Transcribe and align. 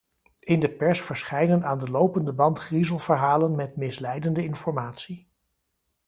In 0.39 0.59
de 0.59 0.69
pers 0.69 1.01
verschijnen 1.01 1.63
aan 1.65 1.77
de 1.79 1.91
lopende 1.91 2.33
band 2.33 2.59
griezelverhalen 2.59 3.55
met 3.55 3.75
misleidende 3.75 4.43
informatie. 4.43 5.27